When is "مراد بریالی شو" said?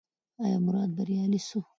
0.65-1.59